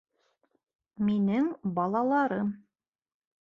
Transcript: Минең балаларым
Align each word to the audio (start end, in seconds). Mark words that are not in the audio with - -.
Минең 1.09 1.49
балаларым 1.77 2.51